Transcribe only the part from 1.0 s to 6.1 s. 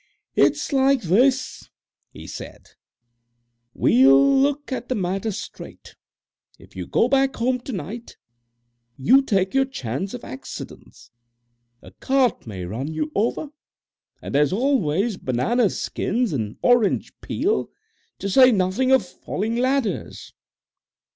this," he said, "We'll look at the matter straight.